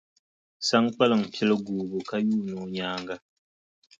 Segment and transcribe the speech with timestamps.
[0.67, 3.15] Saŋkpaliŋ pili guubu ka yuuni o nyaaŋa.